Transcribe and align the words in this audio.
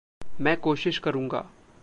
मैं 0.41 0.57
कोशिश 0.57 0.97
करूँगा। 0.97 1.45